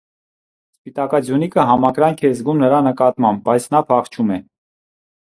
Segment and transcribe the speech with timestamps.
[0.79, 4.43] Սպիտակաձյունիկը համակրանք է զգում նրա նկատմամբ, բայց նա փախչում է։